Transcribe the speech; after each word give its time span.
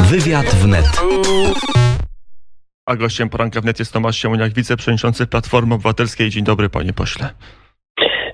Wywiad 0.00 0.46
wnet. 0.46 0.86
A 2.86 2.96
gościem 2.96 3.28
poranka 3.28 3.60
wnet 3.60 3.78
jest 3.78 3.92
Tomasz 3.92 4.18
Siemoniak, 4.18 4.52
wiceprzewodniczący 4.52 5.26
Platformy 5.26 5.74
Obywatelskiej. 5.74 6.30
Dzień 6.30 6.44
dobry, 6.44 6.68
panie 6.68 6.92
pośle. 6.92 7.30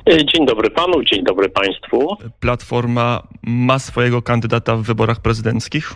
Dzień 0.06 0.46
dobry 0.46 0.70
panu, 0.70 1.04
dzień 1.04 1.24
dobry 1.24 1.48
państwu. 1.48 2.16
Platforma 2.40 3.22
ma 3.42 3.78
swojego 3.78 4.22
kandydata 4.22 4.76
w 4.76 4.82
wyborach 4.82 5.22
prezydenckich? 5.22 5.94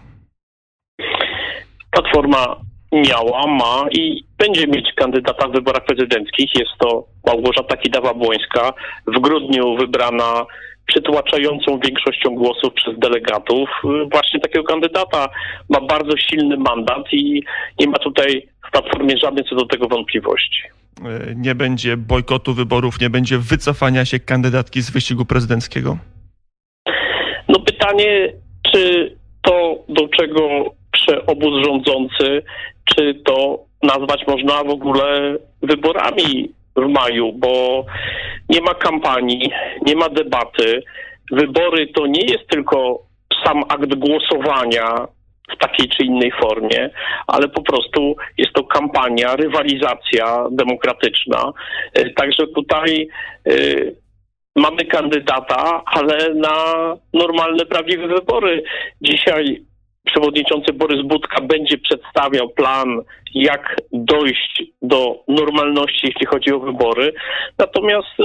Platforma 1.91 2.57
miała, 2.95 3.47
ma 3.47 3.87
i 3.93 4.25
będzie 4.39 4.67
mieć 4.67 4.93
kandydata 4.97 5.49
w 5.49 5.53
wyborach 5.53 5.85
prezydenckich. 5.85 6.51
Jest 6.55 6.73
to 6.79 7.05
Małgorzata 7.27 7.77
Kidawa-Błońska, 7.77 8.73
w 9.07 9.21
grudniu 9.21 9.77
wybrana 9.77 10.47
przytłaczającą 10.87 11.79
większością 11.79 12.35
głosów 12.35 12.75
przez 12.75 12.99
delegatów. 12.99 13.69
Właśnie 14.13 14.41
takiego 14.41 14.65
kandydata 14.65 15.29
ma 15.69 15.81
bardzo 15.81 16.17
silny 16.17 16.57
mandat 16.57 17.13
i 17.13 17.43
nie 17.81 17.87
ma 17.87 17.99
tutaj 17.99 18.49
w 18.69 18.71
Platformie 18.73 19.19
żadnych 19.19 19.49
co 19.49 19.57
do 19.57 19.67
tego 19.67 19.89
wątpliwości. 19.89 20.63
E, 21.05 21.35
Nie 21.35 21.55
będzie 21.55 21.97
bojkotu 21.97 22.55
wyborów, 22.55 23.01
nie 23.01 23.11
będzie 23.11 23.39
wycofania 23.39 24.05
się 24.05 24.19
kandydatki 24.21 24.83
z 24.83 24.91
wyścigu 24.91 25.25
prezydenckiego? 25.25 25.99
No 27.49 27.61
pytanie, 27.61 28.33
czy 28.73 29.15
to, 29.43 29.85
do 29.89 30.09
czego 30.09 30.49
prze 30.93 31.27
obóz 31.27 31.65
rządzący, 31.65 32.43
czy 32.85 33.15
to 33.15 33.59
nazwać 33.83 34.27
można 34.27 34.65
w 34.65 34.71
ogóle 34.71 35.37
wyborami 35.63 36.53
w 36.77 36.89
maju, 36.89 37.33
bo 37.33 37.85
nie 38.49 38.61
ma 38.61 38.75
kampanii, 38.75 39.51
nie 39.87 39.97
ma 39.97 40.09
debaty. 40.09 40.83
Wybory 41.31 41.87
to 41.87 42.07
nie 42.07 42.25
jest 42.27 42.47
tylko 42.49 43.03
sam 43.45 43.63
akt 43.69 43.95
głosowania 43.95 45.07
w 45.53 45.59
takiej 45.59 45.89
czy 45.89 46.05
innej 46.05 46.33
formie, 46.41 46.91
ale 47.27 47.49
po 47.49 47.63
prostu 47.63 48.17
jest 48.39 48.53
to 48.53 48.65
kampania, 48.65 49.37
rywalizacja 49.37 50.47
demokratyczna. 50.51 51.53
E, 51.95 52.11
Także 52.11 52.47
tutaj 52.47 53.09
e, 53.47 53.53
mamy 54.57 54.85
kandydata, 54.85 55.83
ale 55.87 56.35
na 56.35 56.57
normalne, 57.13 57.67
prawdziwe 57.67 58.09
wybory. 58.09 58.63
Dzisiaj 59.01 59.63
przewodniczący 60.05 60.73
Borys 60.73 61.03
Budka 61.03 61.41
będzie 61.41 61.79
przedstawiał 61.79 62.49
plan, 62.49 63.03
jak 63.35 63.77
dojść 63.93 64.63
do 64.83 65.25
normalności, 65.29 66.07
jeśli 66.07 66.27
chodzi 66.27 66.53
o 66.53 66.61
wybory. 66.61 67.13
Natomiast 67.59 68.17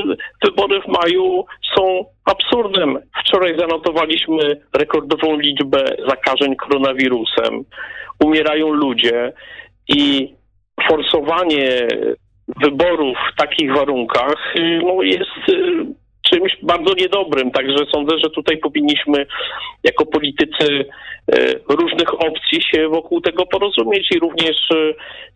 wybory 0.44 0.82
w 0.82 0.88
maju 0.88 1.46
są 1.76 2.06
absurdem. 2.26 3.00
Wczoraj 3.20 3.60
zanotowaliśmy 3.60 4.62
rekordową 4.74 5.40
liczbę 5.40 5.84
zakażeń 6.08 6.56
koronawirusem. 6.56 7.64
Umierają 8.24 8.74
ludzie 8.74 9.34
i 9.88 10.34
forsowanie 10.90 11.88
wyborów 12.62 13.18
w 13.34 13.36
takich 13.36 13.74
warunkach 13.74 14.56
y, 14.56 14.80
no, 14.84 15.02
jest 15.02 15.50
y, 15.50 15.86
czymś 16.22 16.58
bardzo 16.64 16.94
niedobrym. 16.94 17.52
Także 17.52 17.86
sądzę, 17.92 18.20
że 18.24 18.30
tutaj 18.30 18.58
powinniśmy 18.58 19.26
jako 19.84 20.06
politycy 20.06 20.86
e, 21.32 21.54
różnych 21.70 22.14
opcji 22.14 22.62
się 22.62 22.90
wokół 22.90 23.22
tego 23.22 23.46
porozumieć 23.46 24.12
i 24.12 24.20
również 24.20 24.58
e, 24.72 24.94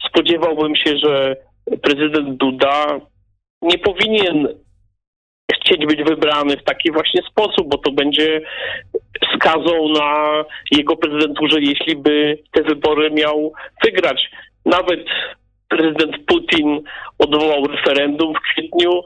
spodziewałbym 0.08 0.76
się, 0.76 0.98
że 0.98 1.36
prezydent 1.82 2.38
Duda 2.38 3.00
nie 3.62 3.78
powinien 3.78 4.48
chcieć 5.56 5.86
być 5.86 6.04
wybrany 6.04 6.58
w 6.58 6.64
taki 6.64 6.92
właśnie 6.92 7.22
sposób, 7.32 7.70
bo 7.70 7.78
to 7.78 7.92
będzie 7.92 8.42
skazą 9.36 9.90
na 9.90 10.44
jego 10.72 10.96
prezydenturze, 10.96 11.58
jeśli 11.62 11.96
by 11.96 12.38
te 12.52 12.64
wybory 12.64 13.12
miał 13.12 13.54
wygrać. 13.84 14.30
Nawet 14.66 15.06
prezydent 15.70 16.18
Putin 16.26 16.82
odwołał 17.20 17.68
referendum 17.68 18.34
w 18.34 18.40
kwietniu, 18.40 19.02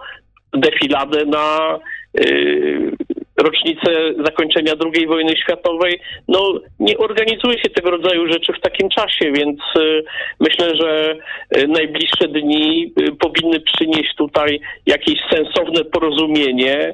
defiladę 0.54 1.26
na 1.26 1.80
y, 2.20 2.92
rocznicę 3.38 4.14
zakończenia 4.26 4.74
II 4.94 5.08
wojny 5.08 5.38
światowej. 5.38 6.00
No, 6.28 6.54
nie 6.80 6.98
organizuje 6.98 7.60
się 7.60 7.70
tego 7.70 7.92
rodzaju 7.92 8.28
rzeczy 8.34 8.54
w 8.54 8.62
takim 8.62 8.90
czasie, 8.90 9.32
więc 9.32 9.60
y, 9.80 10.04
myślę, 10.40 10.76
że 10.76 11.16
y, 11.58 11.68
najbliższe 11.68 12.28
dni 12.28 12.94
y, 13.00 13.16
powinny 13.16 13.60
przynieść 13.60 14.16
tutaj 14.16 14.60
jakieś 14.86 15.20
sensowne 15.32 15.86
porozumienie, 15.86 16.94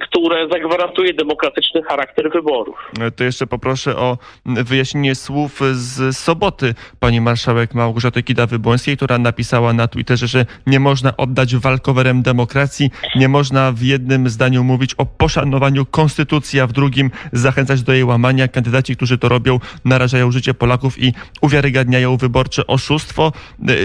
które 0.00 0.48
zagwarantuje 0.48 1.14
demokratyczny 1.14 1.82
charakter 1.82 2.30
wyborów. 2.30 2.90
To 3.16 3.24
jeszcze 3.24 3.46
poproszę 3.46 3.96
o 3.96 4.18
wyjaśnienie 4.46 5.14
słów 5.14 5.60
z 5.72 6.16
soboty 6.16 6.74
pani 7.00 7.20
marszałek 7.20 7.74
Małgorzaty 7.74 8.22
Kidawy-Błońskiej, 8.22 8.96
która 8.96 9.18
napisała 9.18 9.72
na 9.72 9.88
Twitterze, 9.88 10.26
że 10.26 10.46
nie 10.66 10.80
można 10.80 11.16
oddać 11.16 11.56
walkowerem 11.56 12.22
demokracji, 12.22 12.90
nie 13.16 13.28
można 13.28 13.72
w 13.72 13.82
jednym 13.82 14.28
zdaniu 14.28 14.64
mówić 14.64 14.94
o 14.94 15.06
poszanowaniu 15.34 15.86
konstytucji, 15.86 16.60
a 16.60 16.66
w 16.66 16.72
drugim 16.72 17.10
zachęcać 17.32 17.82
do 17.82 17.92
jej 17.92 18.04
łamania. 18.04 18.48
Kandydaci, 18.48 18.96
którzy 18.96 19.18
to 19.18 19.28
robią, 19.28 19.58
narażają 19.84 20.30
życie 20.30 20.54
Polaków 20.54 21.02
i 21.02 21.12
uwiarygadniają 21.40 22.16
wyborcze 22.16 22.66
oszustwo. 22.66 23.32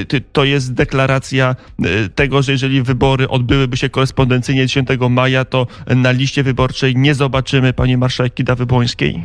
Ty- 0.07 0.21
To 0.33 0.43
jest 0.43 0.73
deklaracja 0.73 1.55
e, 1.83 2.09
tego, 2.09 2.41
że 2.41 2.51
jeżeli 2.51 2.81
wybory 2.81 3.27
odbyłyby 3.29 3.77
się 3.77 3.89
korespondencyjnie 3.89 4.65
10 4.67 4.89
maja, 5.09 5.45
to 5.45 5.67
na 5.95 6.11
liście 6.11 6.43
wyborczej 6.43 6.95
nie 6.95 7.13
zobaczymy 7.13 7.73
pani 7.73 7.97
marszałek 7.97 8.33
Kidawy-Błońskiej. 8.33 9.21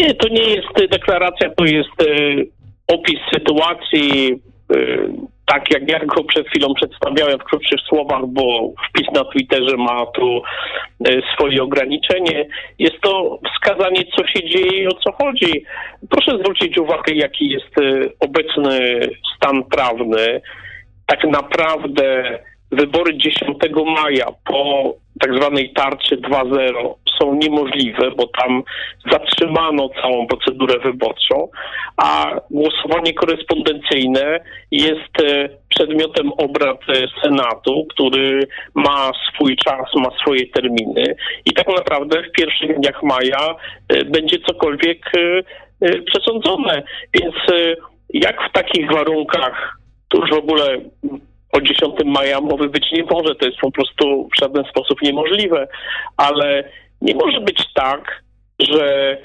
Nie, 0.00 0.14
to 0.14 0.28
nie 0.28 0.42
jest 0.42 0.68
deklaracja, 0.92 1.50
to 1.56 1.64
jest 1.64 2.00
e, 2.00 2.04
opis 2.94 3.20
sytuacji, 3.34 4.34
tak 5.46 5.70
jak 5.70 5.90
ja 5.90 5.98
go 6.04 6.24
przed 6.24 6.48
chwilą 6.48 6.74
przedstawiałem 6.74 7.38
w 7.38 7.44
krótszych 7.44 7.80
słowach, 7.88 8.26
bo 8.26 8.72
wpis 8.88 9.06
na 9.14 9.24
Twitterze 9.24 9.76
ma 9.76 10.06
tu 10.06 10.42
e, 11.08 11.22
swoje 11.34 11.62
ograniczenie. 11.62 12.46
Jest 12.78 13.00
to 13.00 13.38
wskazanie, 13.54 14.04
co 14.16 14.26
się 14.26 14.48
dzieje 14.48 14.82
i 14.82 14.86
o 14.86 14.94
co 15.04 15.12
chodzi. 15.12 15.64
Proszę 16.10 16.38
zwrócić 16.38 16.78
uwagę, 16.78 17.14
jaki 17.14 17.48
jest 17.48 17.78
e, 17.78 18.08
obecny 18.20 19.00
stan 19.36 19.64
prawny. 19.64 20.40
Tak 21.06 21.24
naprawdę 21.24 22.38
wybory 22.72 23.16
10 23.16 23.58
maja 23.86 24.26
po 24.44 24.94
tak 25.20 25.34
zwanej 25.34 25.72
tarczy 25.72 26.16
2.0 26.16 26.94
są 27.20 27.34
niemożliwe, 27.34 28.10
bo 28.10 28.26
tam 28.26 28.62
zatrzymano 29.12 29.88
całą 30.02 30.26
procedurę 30.26 30.78
wyborczą, 30.78 31.48
a 31.96 32.40
głosowanie 32.50 33.14
korespondencyjne 33.14 34.40
jest 34.70 35.22
e, 35.22 35.48
przedmiotem 35.68 36.32
obrad 36.32 36.80
e, 36.88 36.94
Senatu, 37.22 37.86
który 37.90 38.46
ma 38.74 39.10
swój 39.28 39.56
czas, 39.56 39.94
ma 39.94 40.10
swoje 40.20 40.46
terminy 40.46 41.16
i 41.44 41.52
tak 41.52 41.68
naprawdę 41.68 42.22
w 42.22 42.32
pierwszych 42.32 42.80
dniach 42.80 43.02
maja 43.02 43.54
e, 43.88 44.04
będzie 44.04 44.38
cokolwiek 44.38 45.10
przesądzone. 46.06 46.82
Więc 47.14 47.34
jak 48.14 48.48
w 48.48 48.52
takich 48.52 48.90
warunkach, 48.92 49.78
to 50.08 50.18
już 50.18 50.30
w 50.30 50.38
ogóle 50.38 50.80
o 51.56 51.60
10 51.60 51.94
maja 52.04 52.40
mowy 52.40 52.68
być 52.68 52.92
nie 52.92 53.04
może, 53.04 53.34
to 53.34 53.46
jest 53.46 53.58
po 53.58 53.70
prostu 53.70 54.28
w 54.28 54.40
żaden 54.40 54.64
sposób 54.64 55.02
niemożliwe, 55.02 55.68
ale 56.16 56.70
nie 57.00 57.14
może 57.14 57.40
być 57.40 57.62
tak, 57.74 58.22
że 58.58 59.16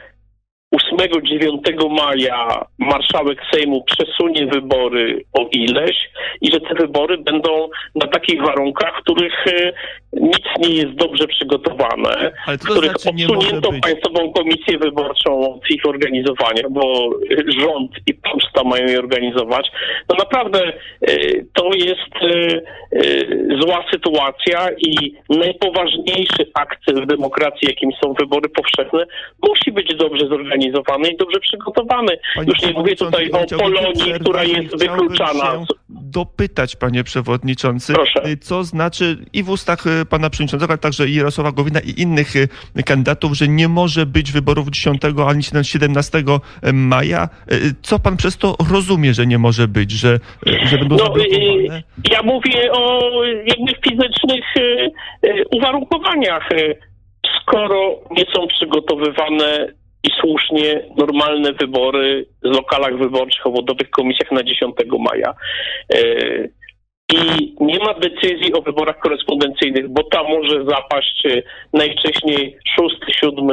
8-9 0.75 1.89
maja 1.89 2.65
marszałek 2.79 3.41
Sejmu 3.53 3.83
przesunie 3.83 4.47
wybory 4.47 5.23
o 5.33 5.47
ileś 5.51 6.10
i 6.41 6.51
że 6.51 6.59
te 6.61 6.75
wybory 6.75 7.17
będą 7.17 7.69
na 7.95 8.07
takich 8.07 8.41
warunkach, 8.41 8.99
w 8.99 9.01
których 9.01 9.47
e, 9.47 9.73
nic 10.13 10.45
nie 10.59 10.75
jest 10.75 10.91
dobrze 10.95 11.27
przygotowane, 11.27 12.31
w 12.47 12.63
których 12.63 12.91
znaczy 12.91 13.09
odsunięto? 13.09 13.69
Państwową 13.81 14.33
Komisję 14.33 14.77
Wyborczą 14.77 15.53
od 15.53 15.69
ich 15.69 15.85
organizowania, 15.85 16.63
bo 16.69 17.09
rząd 17.59 17.91
i 18.07 18.13
poczta 18.13 18.63
mają 18.63 18.87
je 18.87 18.99
organizować. 18.99 19.71
No 20.09 20.15
naprawdę 20.15 20.59
e, 20.63 21.17
to 21.53 21.69
jest 21.75 22.15
e, 22.21 22.61
e, 22.91 23.59
zła 23.61 23.85
sytuacja 23.91 24.69
i 24.77 25.13
najpoważniejszy 25.29 26.51
akt 26.53 26.91
w 26.91 27.05
demokracji, 27.05 27.67
jakim 27.67 27.91
są 28.03 28.13
wybory 28.13 28.49
powszechne, 28.49 29.05
musi 29.49 29.71
być 29.71 29.95
dobrze 29.95 30.27
zorganizowany 30.27 31.09
i 31.09 31.17
dobrze 31.17 31.39
przygotowany. 31.39 32.17
Panie 32.35 32.47
Już 32.47 32.61
nie 32.61 32.73
mówię 32.73 32.95
tutaj 32.95 33.31
o 33.31 33.57
Polonii, 33.59 34.13
która 34.19 34.43
jest 34.43 34.79
wykluczana. 34.79 35.65
Dopytać, 36.11 36.75
panie 36.75 37.03
przewodniczący, 37.03 37.93
Proszę. 37.93 38.25
y, 38.29 38.37
co 38.37 38.63
znaczy 38.63 39.17
i 39.33 39.43
w 39.43 39.49
ustach 39.49 39.87
y, 39.87 40.05
pana 40.05 40.29
przewodniczącego, 40.29 40.71
ale 40.71 40.77
także 40.77 41.07
i 41.07 41.15
Jarosława 41.15 41.51
Gowina 41.51 41.79
i 41.79 42.01
innych 42.01 42.35
y, 42.35 42.49
kandydatów, 42.85 43.33
że 43.33 43.47
nie 43.47 43.67
może 43.67 44.05
być 44.05 44.31
wyborów 44.31 44.69
10 44.69 45.01
ani 45.27 45.43
17 45.63 46.23
maja. 46.73 47.29
Co 47.81 47.99
pan 47.99 48.17
przez 48.17 48.37
to 48.37 48.55
rozumie, 48.71 49.13
że 49.13 49.27
nie 49.27 49.37
może 49.37 49.67
być, 49.67 49.91
że, 49.91 50.19
że 50.69 50.77
będą 50.77 50.95
No, 50.97 51.03
zablokowane? 51.05 51.83
ja 52.11 52.23
mówię 52.23 52.71
o 52.71 53.11
jakby 53.25 53.89
fizycznych 53.89 54.45
uwarunkowaniach. 55.51 56.49
Skoro 57.41 57.99
nie 58.11 58.23
są 58.35 58.47
przygotowywane 58.47 59.67
i 60.03 60.09
słusznie 60.21 60.81
normalne 60.97 61.53
wybory 61.53 62.25
w 62.43 62.55
lokalach 62.55 62.97
wyborczych, 62.97 63.47
obwodowych 63.47 63.89
komisjach 63.89 64.31
na 64.31 64.43
10 64.43 64.75
maja, 64.99 65.33
y, 65.95 66.51
i 67.13 67.55
nie 67.59 67.79
ma 67.79 67.93
decyzji 67.93 68.53
o 68.53 68.61
wyborach 68.61 68.99
korespondencyjnych, 68.99 69.89
bo 69.89 70.03
ta 70.03 70.23
może 70.23 70.65
zapaść 70.65 71.25
y, 71.25 71.43
najwcześniej 71.73 72.57
6, 72.75 72.95
7, 73.21 73.47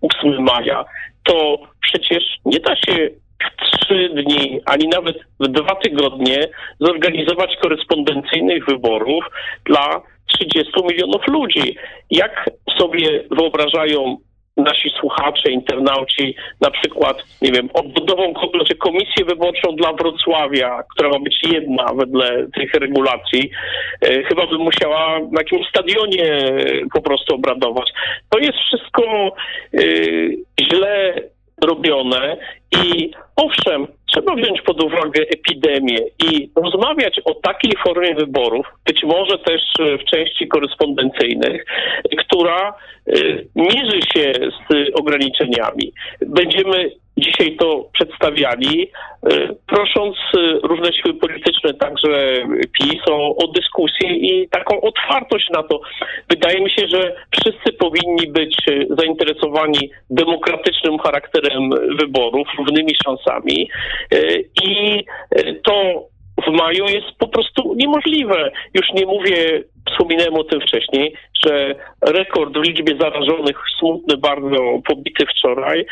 8 0.00 0.42
maja, 0.42 0.84
to 1.24 1.58
przecież 1.82 2.24
nie 2.44 2.60
da 2.60 2.76
się 2.76 3.10
w 3.42 3.66
trzy 3.70 4.08
dni, 4.08 4.60
ani 4.64 4.88
nawet 4.88 5.16
w 5.40 5.48
dwa 5.48 5.74
tygodnie 5.74 6.48
zorganizować 6.80 7.56
korespondencyjnych 7.62 8.66
wyborów 8.66 9.24
dla 9.64 10.02
30 10.26 10.72
milionów 10.90 11.28
ludzi. 11.28 11.76
Jak 12.10 12.50
sobie 12.78 13.24
wyobrażają 13.30 14.16
nasi 14.56 14.90
słuchacze, 14.90 15.50
internauci, 15.50 16.34
na 16.60 16.70
przykład, 16.70 17.24
nie 17.42 17.52
wiem, 17.52 17.68
odbudową 17.74 18.34
ko- 18.34 18.50
znaczy 18.54 18.74
komisję 18.74 19.24
wyborczą 19.24 19.76
dla 19.76 19.92
Wrocławia, 19.92 20.82
która 20.94 21.08
ma 21.08 21.18
być 21.18 21.38
jedna 21.52 21.86
wedle 21.94 22.46
tych 22.54 22.74
regulacji, 22.74 23.50
e, 24.02 24.22
chyba 24.22 24.46
by 24.46 24.58
musiała 24.58 25.18
na 25.18 25.40
jakimś 25.40 25.68
stadionie 25.68 26.24
e, 26.24 26.64
po 26.94 27.02
prostu 27.02 27.34
obradować. 27.34 27.90
To 28.30 28.38
jest 28.38 28.58
wszystko 28.58 29.32
e, 29.74 29.80
źle 30.60 31.14
robione 31.64 32.36
i 32.84 33.10
owszem, 33.36 33.86
trzeba 34.12 34.34
wziąć 34.34 34.62
pod 34.62 34.82
uwagę 34.82 35.22
epidemię 35.22 35.98
i 36.24 36.50
rozmawiać 36.56 37.20
o 37.24 37.34
takiej 37.34 37.72
formie 37.84 38.14
wyborów, 38.14 38.66
być 38.86 39.02
może 39.04 39.38
też 39.38 39.62
e, 39.80 39.98
w 39.98 40.04
części 40.04 40.48
korespondencyjnych, 40.48 41.66
która 42.36 42.74
e, 43.06 43.12
mierzy 43.54 44.00
się 44.14 44.32
z 44.70 44.90
ograniczeniami. 44.94 45.92
Będziemy 46.26 46.90
dzisiaj 47.16 47.56
to 47.56 47.88
przedstawiali, 47.92 48.82
e, 48.82 49.48
prosząc 49.66 50.16
e, 50.16 50.38
różne 50.68 50.92
siły 50.92 51.14
polityczne, 51.14 51.74
także 51.74 52.42
PiS, 52.78 53.00
o, 53.10 53.36
o 53.36 53.48
dyskusję 53.48 54.08
i 54.10 54.48
taką 54.48 54.80
otwartość 54.80 55.50
na 55.50 55.62
to. 55.62 55.80
Wydaje 56.30 56.60
mi 56.60 56.70
się, 56.70 56.88
że 56.88 57.14
wszyscy 57.30 57.72
powinni 57.72 58.26
być 58.28 58.56
zainteresowani 58.90 59.90
demokratycznym 60.10 60.98
charakterem 60.98 61.70
wyborów, 62.00 62.48
równymi 62.58 62.94
szansami 63.04 63.70
i 64.64 65.04
to 65.64 66.06
w 66.46 66.50
maju 66.50 66.84
jest 66.84 67.06
po 67.18 67.28
prostu 67.28 67.74
niemożliwe. 67.76 68.50
Już 68.74 68.86
nie 68.94 69.06
mówię, 69.06 69.62
wspominałem 69.96 70.34
o 70.34 70.44
tym 70.44 70.60
wcześniej, 70.60 71.14
że 71.46 71.74
rekord 72.02 72.58
w 72.58 72.62
liczbie 72.62 72.96
zarażonych, 73.00 73.56
smutny 73.78 74.16
bardzo, 74.16 74.56
pobity 74.86 75.24
wczoraj, 75.26 75.86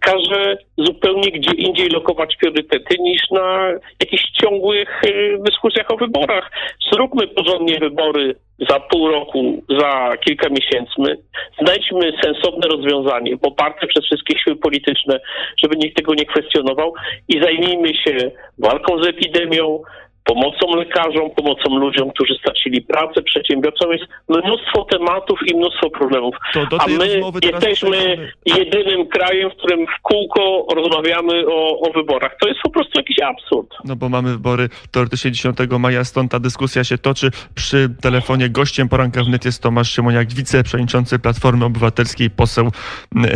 każe 0.00 0.56
zupełnie 0.78 1.30
gdzie 1.30 1.54
indziej 1.54 1.88
lokować 1.88 2.36
priorytety 2.36 2.98
niż 2.98 3.30
na 3.30 3.72
jakichś 4.00 4.24
ciągłych 4.42 5.02
e, 5.04 5.38
dyskusjach 5.38 5.90
o 5.90 5.96
wyborach. 5.96 6.50
Zróbmy 6.92 7.28
porządnie 7.28 7.78
wybory 7.78 8.34
za 8.68 8.80
pół 8.80 9.08
roku, 9.08 9.62
za 9.80 10.16
kilka 10.24 10.48
miesięcy. 10.48 11.22
Znajdźmy 11.64 12.12
sensowne 12.22 12.68
rozwiązanie, 12.68 13.38
poparte 13.38 13.86
przez 13.86 14.04
wszystkie 14.04 14.38
siły 14.38 14.56
polityczne, 14.56 15.20
żeby 15.62 15.76
nikt 15.76 15.96
tego 15.96 16.14
nie 16.14 16.24
kwestionował 16.24 16.94
i 17.28 17.42
zajmijmy 17.42 17.94
się 17.94 18.30
walką 18.58 19.02
z 19.02 19.06
epidemią, 19.06 19.82
pomocą 20.24 20.76
lekarzom, 20.76 21.30
pomocą 21.30 21.76
ludziom, 21.76 22.10
którzy 22.10 22.34
stracili 22.34 22.82
pracę, 22.82 23.22
przedsiębiorcom. 23.22 23.92
Jest 23.92 24.04
mnóstwo 24.28 24.84
tematów 24.84 25.38
i 25.46 25.56
mnóstwo 25.56 25.90
problemów. 25.90 26.36
A 26.78 26.86
my 26.86 27.20
jesteśmy 27.42 28.28
jedynym 28.46 29.06
krajem, 29.06 29.50
w 29.50 29.54
którym 29.54 29.86
w 29.86 30.02
kółko 30.02 30.66
rozmawiamy 30.74 31.46
o, 31.46 31.80
o 31.80 31.92
wyborach. 31.92 32.36
To 32.40 32.48
jest 32.48 32.60
po 32.62 32.70
prostu 32.70 32.98
jakiś 32.98 33.16
absurd. 33.20 33.74
No 33.84 33.96
bo 33.96 34.08
mamy 34.08 34.30
wybory 34.30 34.68
teoretycznie 34.90 35.32
10 35.32 35.56
maja, 35.78 36.04
stąd 36.04 36.32
ta 36.32 36.38
dyskusja 36.38 36.84
się 36.84 36.98
toczy. 36.98 37.30
Przy 37.54 37.88
telefonie 38.00 38.48
gościem 38.50 38.88
poranka 38.88 39.24
wnet 39.24 39.44
jest 39.44 39.62
Tomasz 39.62 39.90
Szymoniak, 39.90 40.32
wiceprzewodniczący 40.32 41.18
Platformy 41.18 41.64
Obywatelskiej, 41.64 42.30
poseł 42.30 42.70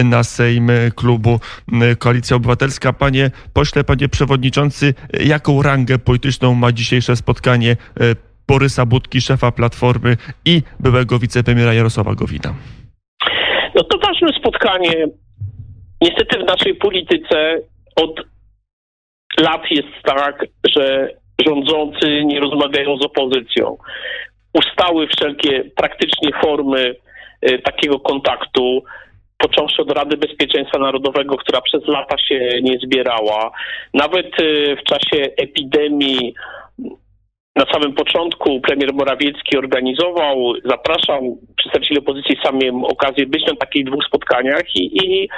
na 0.05 0.25
Sejm 0.25 0.71
klubu 0.97 1.41
Koalicja 1.99 2.37
Obywatelska. 2.37 2.93
Panie 2.93 3.31
pośle, 3.53 3.85
panie 3.85 4.09
przewodniczący, 4.09 4.94
jaką 5.25 5.62
rangę 5.62 5.99
polityczną 5.99 6.55
ma 6.55 6.73
dzisiejsze 6.76 7.17
spotkanie 7.17 7.70
e, 7.70 7.76
Borysa 8.49 8.87
Budki, 8.87 9.20
szefa 9.20 9.52
Platformy 9.52 10.17
i 10.44 10.62
byłego 10.81 11.19
wicepremiera 11.19 11.75
Jarosława 11.75 12.14
Gowina? 12.14 12.55
No 13.75 13.82
to 13.82 13.99
ważne 13.99 14.28
spotkanie. 14.38 15.06
Niestety 16.02 16.38
w 16.38 16.46
naszej 16.46 16.75
polityce 16.75 17.58
od 17.96 18.20
lat 19.40 19.62
jest 19.70 19.88
tak, 20.05 20.44
że 20.69 21.08
rządzący 21.46 22.25
nie 22.25 22.40
rozmawiają 22.40 22.96
z 22.96 23.05
opozycją. 23.05 23.76
Ustały 24.52 25.06
wszelkie 25.06 25.64
praktycznie 25.76 26.31
formy 26.43 26.94
e, 27.43 27.58
takiego 27.58 28.00
kontaktu, 28.00 28.84
począwszy 29.38 29.82
od 29.82 29.90
Rady 29.90 30.17
Bezpieczeństwa 30.17 30.78
Narodowego, 30.78 31.37
która 31.37 31.61
przez 31.61 31.88
lata 31.88 32.19
się 32.19 32.61
nie 32.62 32.78
zbierała. 32.78 33.50
Nawet 33.94 34.26
e, 34.26 34.76
w 34.76 34.82
czasie 34.82 35.31
epidemii 35.37 36.34
na 37.56 37.64
samym 37.73 37.93
początku 37.93 38.61
premier 38.61 38.94
Morawiecki 38.94 39.58
organizował, 39.58 40.53
zapraszał 40.64 41.38
przedstawicieli 41.56 42.00
opozycji, 42.00 42.37
sam 42.44 42.58
miałem 42.58 42.85
okazję 42.85 43.26
być 43.26 43.47
na 43.47 43.56
takich 43.56 43.87
dwóch 43.87 44.05
spotkaniach 44.05 44.76
i, 44.76 44.99
i 45.05 45.29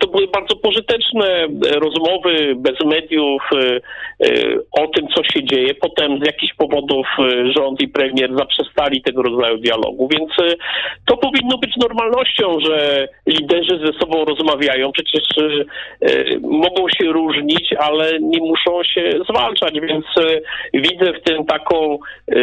to 0.00 0.08
były 0.08 0.26
bardzo 0.26 0.56
pożyteczne 0.56 1.46
rozmowy 1.74 2.54
bez 2.56 2.80
mediów 2.84 3.42
e, 3.52 3.56
e, 3.56 4.56
o 4.72 4.86
tym, 4.86 5.08
co 5.08 5.24
się 5.24 5.44
dzieje. 5.44 5.74
Potem 5.74 6.18
z 6.22 6.26
jakichś 6.26 6.54
powodów 6.54 7.06
e, 7.18 7.52
rząd 7.52 7.82
i 7.82 7.88
premier 7.88 8.36
zaprzestali 8.36 9.02
tego 9.02 9.22
rodzaju 9.22 9.58
dialogu, 9.58 10.08
więc 10.08 10.56
to 11.06 11.16
powinno 11.16 11.58
być 11.58 11.76
normalnością, 11.76 12.60
że 12.60 13.08
liderzy 13.26 13.78
ze 13.86 13.98
sobą 13.98 14.24
rozmawiają. 14.24 14.92
Przecież 14.92 15.22
mogą 16.42 16.88
się 16.88 17.04
różnić, 17.04 17.74
ale 17.78 18.18
nie 18.20 18.38
muszą 18.38 18.82
się 18.84 19.10
zwalczać, 19.30 19.74
więc 19.80 20.04
widzę 20.74 21.12
w 21.12 21.22
tym 21.22 21.44
taką 21.58 21.98
e, 22.28 22.36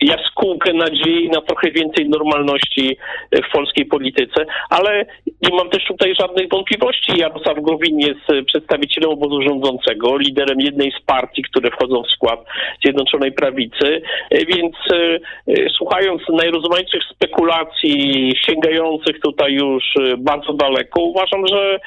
jaskółkę 0.00 0.72
nadziei 0.72 1.28
na 1.28 1.40
trochę 1.40 1.70
więcej 1.70 2.08
normalności 2.08 2.96
w 3.32 3.52
polskiej 3.52 3.86
polityce, 3.86 4.46
ale 4.70 5.06
nie 5.26 5.56
mam 5.56 5.70
też 5.70 5.84
tutaj 5.84 6.14
żadnych 6.14 6.48
wątpliwości. 6.48 7.18
Jarosław 7.18 7.60
Gowin 7.60 7.98
jest 7.98 8.46
przedstawicielem 8.46 9.10
obozu 9.10 9.42
rządzącego, 9.42 10.18
liderem 10.18 10.60
jednej 10.60 10.92
z 10.92 11.04
partii, 11.06 11.42
które 11.42 11.70
wchodzą 11.70 12.02
w 12.02 12.10
skład 12.10 12.44
Zjednoczonej 12.84 13.32
Prawicy, 13.32 14.02
e, 14.30 14.44
więc 14.44 14.74
e, 14.92 15.18
słuchając 15.76 16.22
najrozmaitszych 16.28 17.02
spekulacji 17.14 18.32
sięgających 18.46 19.20
tutaj 19.20 19.52
już 19.52 19.84
bardzo 20.18 20.52
daleko, 20.52 21.00
uważam, 21.00 21.46
że, 21.46 21.78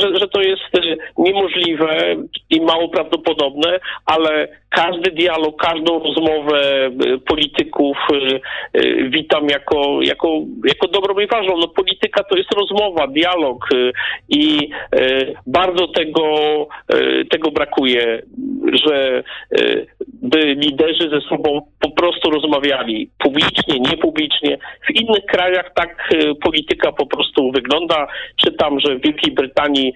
że, 0.00 0.18
że 0.18 0.28
to 0.28 0.40
jest 0.40 0.70
niemożliwe 1.18 2.16
i 2.50 2.60
mało 2.60 2.88
prawdopodobne, 2.88 3.80
ale 4.06 4.48
każdy 4.70 5.10
dialog, 5.10 5.41
każdą 5.52 5.98
rozmowę 5.98 6.86
e, 6.86 6.90
polityków 7.18 7.96
e, 8.12 8.40
e, 8.72 9.08
witam 9.08 9.48
jako, 9.48 10.02
jako, 10.02 10.28
jako 10.66 10.88
dobrą 10.88 11.20
i 11.20 11.26
ważną. 11.26 11.56
No 11.56 11.68
polityka 11.68 12.24
to 12.24 12.36
jest 12.36 12.52
rozmowa, 12.52 13.06
dialog 13.06 13.68
i 14.28 14.68
bardzo 15.46 15.88
tego, 15.88 16.26
tego 17.30 17.50
brakuje, 17.50 18.22
że 18.84 19.22
by 20.22 20.54
liderzy 20.54 21.10
ze 21.10 21.20
sobą 21.20 21.60
po 21.80 21.90
prostu 21.90 22.30
rozmawiali 22.30 23.10
publicznie, 23.18 23.80
niepublicznie. 23.90 24.58
W 24.88 24.90
innych 24.90 25.24
krajach 25.26 25.72
tak 25.74 26.08
polityka 26.42 26.92
po 26.92 27.06
prostu 27.06 27.52
wygląda. 27.52 28.06
Czytam, 28.36 28.80
że 28.80 28.96
w 28.96 29.02
Wielkiej 29.02 29.34
Brytanii 29.34 29.92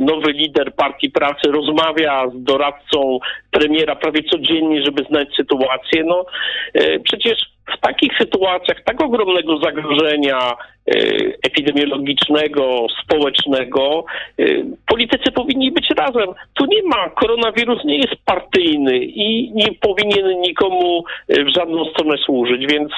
nowy 0.00 0.32
lider 0.32 0.74
Partii 0.74 1.10
Pracy 1.10 1.50
rozmawia 1.50 2.28
z 2.28 2.44
doradcą 2.44 3.18
premiera 3.50 3.96
prawie 3.96 4.22
codziennie, 4.36 4.82
żeby 4.84 5.04
znać 5.04 5.28
sytuację. 5.36 6.04
No 6.04 6.26
e, 6.74 6.98
przecież 7.00 7.56
w 7.76 7.80
takich 7.80 8.12
sytuacjach 8.18 8.84
tak 8.84 9.02
ogromnego 9.02 9.58
zagrożenia 9.58 10.52
y, 10.94 11.38
epidemiologicznego, 11.42 12.86
społecznego, 13.04 14.04
y, 14.40 14.64
politycy 14.86 15.32
powinni 15.32 15.72
być 15.72 15.88
razem. 15.98 16.34
Tu 16.54 16.64
nie 16.64 16.82
ma, 16.82 17.10
koronawirus 17.10 17.84
nie 17.84 17.96
jest 17.96 18.16
partyjny 18.24 18.98
i 18.98 19.52
nie 19.54 19.72
powinien 19.80 20.40
nikomu 20.40 21.04
w 21.28 21.48
żadną 21.56 21.84
stronę 21.84 22.16
służyć, 22.18 22.66
więc 22.66 22.92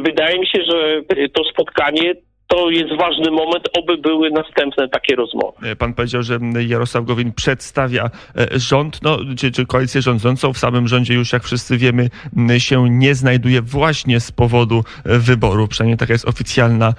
wydaje 0.00 0.38
mi 0.38 0.46
się, 0.46 0.58
że 0.62 1.02
to 1.32 1.44
spotkanie 1.44 2.14
to 2.46 2.70
jest 2.70 2.96
ważny 2.98 3.30
moment, 3.30 3.68
oby 3.78 3.98
były 3.98 4.30
następne 4.30 4.88
takie 4.88 5.16
rozmowy. 5.16 5.56
E, 5.62 5.76
Pan 5.76 5.94
powiedział, 5.94 6.22
że 6.22 6.38
Jarosław 6.66 7.04
Gowin 7.04 7.32
przedstawia 7.32 8.10
e, 8.36 8.58
rząd, 8.58 9.02
no, 9.02 9.18
czy, 9.38 9.50
czy 9.50 9.66
koalicję 9.66 10.02
rządzącą. 10.02 10.52
W 10.52 10.58
samym 10.58 10.88
rządzie 10.88 11.14
już, 11.14 11.32
jak 11.32 11.42
wszyscy 11.42 11.78
wiemy, 11.78 12.10
się 12.58 12.90
nie 12.90 13.14
znajduje 13.14 13.62
właśnie 13.62 14.20
z 14.20 14.32
powodu 14.32 14.84
e, 15.04 15.18
wyboru. 15.18 15.68
Przynajmniej 15.68 15.98
taka 15.98 16.12
jest 16.12 16.28
oficjalna 16.28 16.94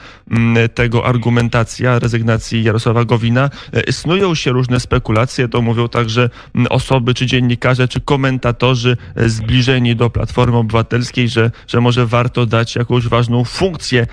tego 0.73 1.05
argumentacja 1.05 1.99
rezygnacji 1.99 2.63
Jarosława 2.63 3.05
Gowina. 3.05 3.49
Snują 3.91 4.35
się 4.35 4.51
różne 4.51 4.79
spekulacje, 4.79 5.47
to 5.47 5.61
mówią 5.61 5.89
także 5.89 6.29
osoby, 6.69 7.13
czy 7.13 7.25
dziennikarze, 7.25 7.87
czy 7.87 8.01
komentatorzy 8.01 8.97
zbliżeni 9.15 9.95
do 9.95 10.09
Platformy 10.09 10.57
Obywatelskiej, 10.57 11.29
że, 11.29 11.51
że 11.67 11.81
może 11.81 12.05
warto 12.05 12.45
dać 12.45 12.75
jakąś 12.75 13.07
ważną 13.07 13.43
funkcję 13.43 14.07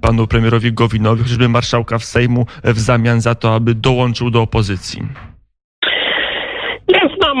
panu 0.00 0.26
premierowi 0.26 0.51
Gowinowi, 0.60 1.22
chociażby 1.22 1.48
marszałka 1.48 1.98
w 1.98 2.04
Sejmu 2.04 2.46
w 2.64 2.78
zamian 2.78 3.20
za 3.20 3.34
to, 3.34 3.54
aby 3.54 3.74
dołączył 3.74 4.30
do 4.30 4.42
opozycji. 4.42 5.02
Ja 6.88 7.08
znam 7.16 7.38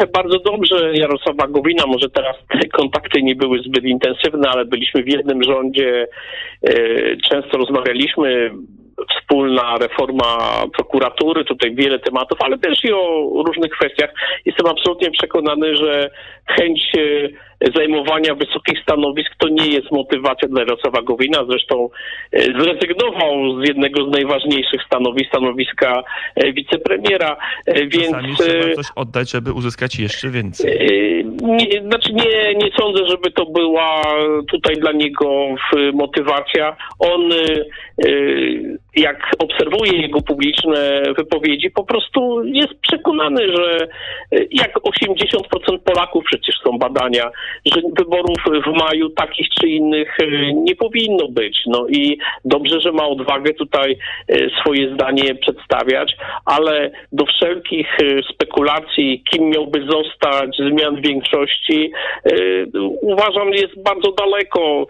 e, 0.00 0.06
bardzo 0.06 0.38
dobrze 0.38 0.92
Jarosława 0.94 1.46
Gowina, 1.48 1.86
może 1.86 2.10
teraz 2.10 2.36
te 2.60 2.68
kontakty 2.68 3.22
nie 3.22 3.36
były 3.36 3.58
zbyt 3.58 3.84
intensywne, 3.84 4.48
ale 4.50 4.64
byliśmy 4.64 5.02
w 5.02 5.08
jednym 5.08 5.42
rządzie, 5.42 6.06
e, 6.62 6.72
często 7.16 7.58
rozmawialiśmy, 7.58 8.50
wspólna 9.08 9.76
reforma 9.80 10.38
prokuratury, 10.76 11.44
tutaj 11.44 11.74
wiele 11.74 11.98
tematów, 11.98 12.38
ale 12.42 12.58
też 12.58 12.84
i 12.84 12.92
o 12.92 13.32
różnych 13.46 13.70
kwestiach. 13.70 14.10
Jestem 14.44 14.66
absolutnie 14.66 15.10
przekonany, 15.10 15.76
że 15.76 16.10
chęć 16.46 16.92
e, 16.98 17.28
zajmowania 17.74 18.34
wysokich 18.34 18.82
stanowisk 18.82 19.30
to 19.38 19.48
nie 19.48 19.66
jest 19.66 19.90
motywacja 19.90 20.48
dla 20.48 20.60
Jarosława 20.60 21.02
Gowina. 21.02 21.44
Zresztą 21.48 21.88
e, 22.32 22.42
zrezygnował 22.42 23.62
z 23.62 23.68
jednego 23.68 24.04
z 24.04 24.12
najważniejszych 24.12 24.82
stanowisk, 24.86 25.28
stanowiska 25.28 26.02
e, 26.34 26.52
wicepremiera, 26.52 27.36
e, 27.66 27.74
więc... 27.86 28.10
Czasami 28.10 28.34
trzeba 28.36 28.74
coś 28.74 28.86
oddać, 28.96 29.30
żeby 29.30 29.52
uzyskać 29.52 29.98
jeszcze 29.98 30.28
więcej. 30.30 30.70
Nie, 31.42 31.82
znaczy 31.82 32.12
nie, 32.12 32.54
nie 32.54 32.70
sądzę, 32.80 33.06
żeby 33.06 33.30
to 33.30 33.46
była 33.46 34.02
tutaj 34.50 34.76
dla 34.76 34.92
niego 34.92 35.46
motywacja. 35.92 36.76
On, 36.98 37.30
jak 38.96 39.30
obserwuje 39.38 40.02
jego 40.02 40.20
publiczne 40.22 41.02
wypowiedzi, 41.16 41.70
po 41.70 41.84
prostu 41.84 42.44
jest 42.44 42.74
przekonany, 42.80 43.56
że 43.56 43.88
jak 44.50 44.74
80% 44.74 45.78
Polaków, 45.84 46.24
przecież 46.24 46.54
są 46.64 46.78
badania, 46.78 47.30
że 47.64 47.80
wyborów 47.98 48.38
w 48.66 48.78
maju 48.78 49.10
takich 49.10 49.48
czy 49.60 49.68
innych 49.68 50.20
y, 50.20 50.52
nie 50.54 50.76
powinno 50.76 51.28
być. 51.28 51.62
No 51.66 51.86
i 51.88 52.18
dobrze, 52.44 52.80
że 52.80 52.92
ma 52.92 53.08
odwagę 53.08 53.54
tutaj 53.54 53.96
y, 54.30 54.50
swoje 54.60 54.94
zdanie 54.94 55.34
przedstawiać, 55.34 56.16
ale 56.44 56.90
do 57.12 57.26
wszelkich 57.26 58.00
y, 58.02 58.22
spekulacji, 58.34 59.22
kim 59.30 59.50
miałby 59.50 59.86
zostać, 59.86 60.56
zmian 60.56 61.00
większości, 61.02 61.92
uważam 63.00 63.52
jest 63.52 63.82
bardzo 63.82 64.12
daleko. 64.12 64.86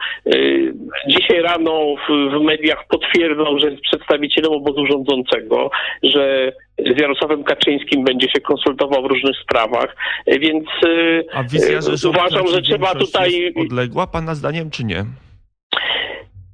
Dzisiaj 1.08 1.42
rano 1.42 1.94
w 2.08 2.40
mediach 2.40 2.84
potwierdzał, 2.88 3.58
że 3.58 3.70
jest 3.70 3.82
przedstawicielem 3.82 4.52
obozu 4.52 4.86
rządzącego, 4.86 5.70
że 6.02 6.52
z 6.78 7.00
Jarosławem 7.00 7.44
Kaczyńskim 7.44 8.04
będzie 8.04 8.26
się 8.30 8.40
konsultował 8.40 9.02
w 9.02 9.06
różnych 9.06 9.36
sprawach, 9.42 9.96
więc 10.26 10.64
y, 10.86 11.24
A 11.32 11.42
wizja, 11.42 11.80
że 11.80 11.92
y, 11.92 11.96
rząd 11.96 12.16
uważam, 12.16 12.46
że 12.46 12.62
trzeba 12.62 12.94
tutaj 12.94 13.52
odległa, 13.56 14.06
pana 14.06 14.34
zdaniem, 14.34 14.70
czy 14.70 14.84
nie? 14.84 15.04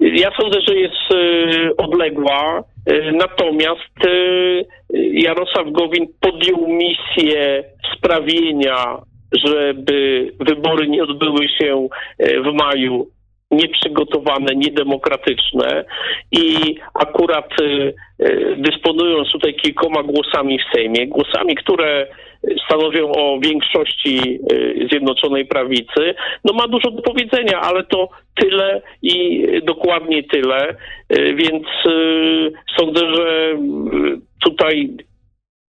ja 0.00 0.30
sądzę, 0.40 0.61
że 0.68 0.75
jest 0.75 1.12
y, 1.14 1.76
odległa, 1.76 2.64
natomiast 3.12 3.94
Jarosław 5.12 5.73
Gowin 5.73 6.06
podjął 6.20 6.68
misję 6.68 7.64
sprawienia, 7.96 8.99
żeby 9.32 10.30
wybory 10.40 10.88
nie 10.88 11.02
odbyły 11.02 11.49
się 11.49 11.88
w 12.18 12.52
maju 12.52 13.06
nieprzygotowane, 13.50 14.54
niedemokratyczne 14.54 15.84
i 16.32 16.76
akurat 16.94 17.60
y, 17.60 17.94
y, 18.22 18.56
dysponując 18.58 19.32
tutaj 19.32 19.54
kilkoma 19.54 20.02
głosami 20.02 20.58
w 20.58 20.76
Sejmie, 20.76 21.06
głosami, 21.06 21.54
które 21.54 22.06
stanowią 22.66 23.12
o 23.12 23.40
większości 23.40 24.40
y, 24.52 24.88
Zjednoczonej 24.90 25.46
Prawicy, 25.46 26.14
no 26.44 26.52
ma 26.52 26.68
dużo 26.68 26.90
do 26.90 27.02
powiedzenia, 27.02 27.60
ale 27.60 27.84
to 27.84 28.08
tyle 28.34 28.82
i 29.02 29.46
dokładnie 29.62 30.22
tyle, 30.22 30.76
więc 31.10 31.66
sądzę, 32.78 33.14
że 33.14 33.56
tutaj 34.44 34.90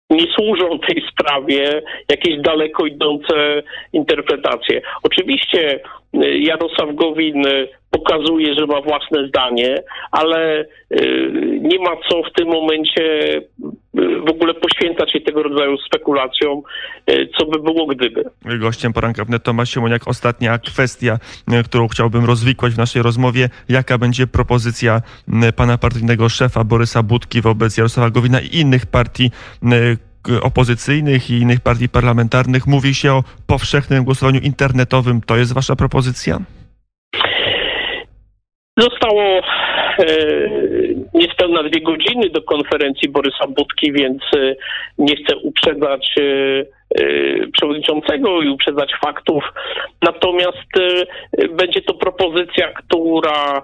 nie 0.10 0.26
służą 0.34 0.80
tej 0.80 1.04
sprawie 1.12 1.82
jakieś 2.10 2.42
daleko 2.42 2.86
idące 2.86 3.64
interpretacje. 3.94 4.82
Oczywiście 5.04 5.80
Jarosław 6.24 6.96
Gowin 6.96 7.48
y, 7.48 7.68
pokazuje, 7.92 8.54
że 8.54 8.66
ma 8.66 8.82
własne 8.82 9.28
zdanie, 9.28 9.76
ale 10.12 10.62
y, 10.62 11.60
nie 11.62 11.80
ma 11.80 11.92
co 12.10 12.22
w 12.24 12.34
tym 12.34 12.48
momencie 12.48 13.38
y, 13.38 13.42
w 14.28 14.30
ogóle 14.30 14.54
poświęcać 14.54 15.12
się 15.12 15.22
tego 15.22 15.44
rodzaju 15.44 15.78
spekulacjom, 15.78 16.62
co 17.38 17.46
by 17.46 17.60
było 17.60 17.86
gdyby. 17.86 18.24
Gościem 18.60 18.94
poranka 18.94 19.26
wnet 19.26 19.44
Tomasz 19.44 19.70
Siemoniak. 19.74 20.08
Ostatnia 20.08 20.58
kwestia, 20.58 21.20
e, 21.52 21.64
którą 21.64 21.88
chciałbym 21.88 22.26
rozwikłać 22.26 22.74
w 22.74 22.78
naszej 22.78 23.02
rozmowie. 23.02 23.50
Jaka 23.70 23.98
będzie 23.98 24.28
propozycja 24.28 25.02
pana 25.56 25.78
partyjnego 25.78 26.30
szefa 26.30 26.64
Borysa 26.64 27.04
Budki 27.04 27.42
wobec 27.42 27.78
Jarosława 27.78 28.10
Gowina 28.10 28.42
i 28.42 28.56
innych 28.58 28.86
partii 28.86 29.32
opozycyjnych 30.42 31.30
i 31.30 31.34
innych 31.34 31.62
partii 31.62 31.90
parlamentarnych? 31.90 32.68
Mówi 32.68 32.96
się 32.96 33.12
o 33.12 33.24
powszechnym 33.48 34.04
głosowaniu 34.04 34.40
internetowym. 34.40 35.22
To 35.22 35.38
jest 35.38 35.54
wasza 35.54 35.76
propozycja? 35.76 36.40
Zostało 38.78 39.24
e, 39.24 39.44
niespełna 41.14 41.64
dwie 41.64 41.82
godziny 41.82 42.30
do 42.30 42.42
konferencji 42.42 43.10
Borysa 43.10 43.48
Budki, 43.48 43.92
więc 43.92 44.24
e, 44.36 44.56
nie 44.98 45.16
chcę 45.16 45.38
uprzedzać 45.38 46.16
e, 46.20 46.28
przewodniczącego 47.58 48.42
i 48.42 48.50
uprzedzać 48.50 48.92
faktów. 49.06 49.44
Natomiast 50.02 50.72
będzie 51.50 51.82
to 51.82 51.94
propozycja, 51.94 52.68
która 52.68 53.62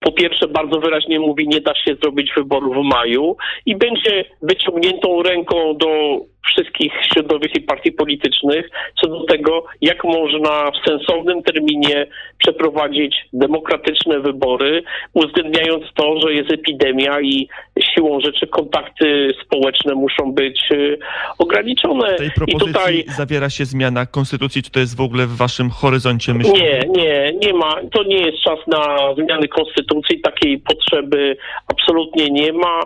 po 0.00 0.12
pierwsze 0.12 0.48
bardzo 0.48 0.80
wyraźnie 0.80 1.20
mówi, 1.20 1.48
nie 1.48 1.60
da 1.60 1.74
się 1.74 1.94
zrobić 2.02 2.32
wyborów 2.36 2.76
w 2.76 2.82
maju 2.82 3.36
i 3.66 3.76
będzie 3.76 4.24
wyciągniętą 4.42 5.22
ręką 5.22 5.76
do 5.76 6.20
wszystkich 6.46 6.92
środowisk 7.12 7.56
i 7.56 7.60
partii 7.60 7.92
politycznych 7.92 8.70
co 9.00 9.08
do 9.08 9.24
tego, 9.24 9.64
jak 9.80 10.04
można 10.04 10.70
w 10.70 10.88
sensownym 10.88 11.42
terminie 11.42 12.06
przeprowadzić 12.38 13.16
demokratyczne 13.32 14.20
wybory, 14.20 14.82
uwzględniając 15.14 15.84
to, 15.94 16.20
że 16.20 16.32
jest 16.32 16.52
epidemia 16.52 17.20
i 17.20 17.48
siłą 17.94 18.20
rzeczy 18.20 18.46
kontakty 18.46 19.30
społeczne 19.44 19.94
muszą 19.94 20.32
być 20.32 20.60
y, 20.72 20.98
ograniczone. 21.38 22.14
W 22.14 22.18
tej 22.18 22.28
I 22.28 22.30
propozycji 22.30 22.72
tutaj 22.72 23.04
zawiera 23.16 23.50
się 23.50 23.64
zmiana 23.64 24.06
konstytucji. 24.06 24.62
Czy 24.62 24.70
to 24.70 24.80
jest 24.80 24.96
w 24.96 25.00
ogóle 25.00 25.26
w 25.26 25.36
waszym 25.36 25.70
horyzoncie 25.70 26.34
myśli? 26.34 26.52
nie, 26.52 26.80
nie, 26.88 27.32
nie 27.42 27.52
ma. 27.52 27.74
To 27.92 28.02
nie 28.02 28.16
jest 28.16 28.38
czas 28.42 28.58
na 28.66 29.14
zmiany 29.14 29.48
konstytucji. 29.48 30.20
Takiej 30.20 30.58
potrzeby 30.58 31.36
absolutnie 31.68 32.30
nie 32.30 32.52
ma. 32.52 32.80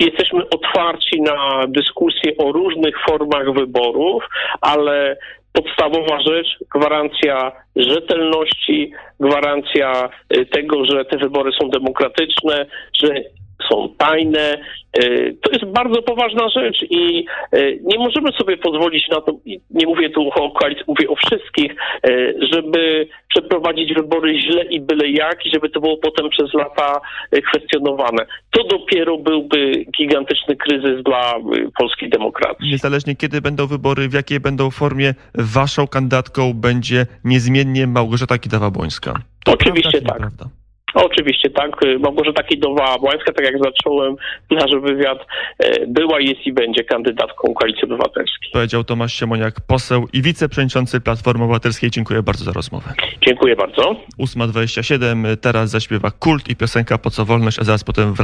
Jesteśmy 0.00 0.42
otwarci 0.50 1.20
na 1.20 1.66
dyskusję 1.68 2.36
o 2.38 2.52
różnych 2.52 2.94
formach 3.08 3.52
wyborów, 3.52 4.24
ale 4.60 5.16
podstawowa 5.52 6.20
rzecz, 6.20 6.48
gwarancja 6.74 7.52
rzetelności, 7.76 8.92
gwarancja 9.20 10.08
y, 10.36 10.46
tego, 10.46 10.84
że 10.84 11.04
te 11.04 11.16
wybory 11.16 11.52
są 11.60 11.70
demokratyczne, 11.70 12.66
że 13.02 13.08
są 13.68 13.88
tajne. 13.98 14.58
Y, 14.98 15.36
To 15.42 15.52
jest 15.52 15.64
bardzo 15.64 16.02
poważna 16.02 16.48
rzecz 16.48 16.76
i 16.90 17.26
y, 17.54 17.80
nie 17.84 17.98
możemy 17.98 18.32
sobie 18.32 18.56
pozwolić 18.56 19.08
na 19.08 19.20
to, 19.20 19.32
nie 19.70 19.86
mówię 19.86 20.10
tu 20.10 20.28
o 20.28 20.50
koalicji, 20.50 20.84
mówię 20.88 21.08
o 21.08 21.16
wszystkich, 21.16 21.72
y, 22.08 22.34
żeby 22.52 23.08
przeprowadzić 23.28 23.94
wybory 23.94 24.40
źle 24.40 24.64
i 24.64 24.80
byle 24.80 25.08
jak 25.08 25.46
i 25.46 25.50
żeby 25.50 25.70
to 25.70 25.80
było 25.80 25.96
potem 25.96 26.30
przez 26.30 26.54
lata 26.54 27.00
kwestionowane. 27.48 28.26
To 28.50 28.64
dopiero 28.64 29.18
byłby 29.18 29.84
gigantyczny 29.98 30.56
kryzys 30.56 31.02
dla 31.04 31.34
polskiej 31.78 32.10
demokracji. 32.10 32.70
Niezależnie 32.70 33.16
kiedy 33.16 33.40
będą 33.40 33.66
wybory, 33.66 34.08
w 34.08 34.12
jakiej 34.12 34.40
będą 34.40 34.70
formie, 34.70 35.14
waszą 35.34 35.86
kandydatką 35.86 36.52
będzie 36.54 37.06
niezmiennie 37.24 37.86
Małgorzata 37.86 38.34
Kidawa-Błońska. 38.34 39.14
Oczywiście 39.46 39.90
prawda, 39.90 40.08
tak. 40.12 40.20
nieprawda? 40.20 40.63
Oczywiście 40.94 41.50
tak. 41.50 41.84
Y, 41.84 41.98
Małgorzata 41.98 42.42
Kidawa-Błońska, 42.42 43.32
tak 43.36 43.44
jak 43.44 43.54
zacząłem 43.64 44.16
nasz 44.50 44.70
wywiad, 44.82 45.18
y, 45.64 45.86
była, 45.88 46.20
jest 46.20 46.46
i 46.46 46.52
będzie 46.52 46.84
kandydatką 46.84 47.54
Koalicji 47.54 47.84
Obywatelskiej. 47.84 48.50
Powiedział 48.52 48.84
Tomasz 48.84 49.14
Siemoniak, 49.14 49.54
poseł 49.66 50.08
i 50.12 50.22
wiceprzewodniczący 50.22 51.00
Platformy 51.00 51.44
Obywatelskiej. 51.44 51.90
Dziękuję 51.90 52.22
bardzo 52.22 52.44
za 52.44 52.52
rozmowę. 52.52 52.92
Dziękuję 53.20 53.56
bardzo. 53.56 53.96
8.27, 54.20 55.36
teraz 55.36 55.70
zaśpiewa 55.70 56.10
kult 56.10 56.48
i 56.48 56.56
piosenka 56.56 56.98
Po 56.98 57.10
co 57.10 57.24
wolność, 57.24 57.58
a 57.58 57.64
zaraz 57.64 57.84
potem 57.84 58.04
wraca. 58.04 58.14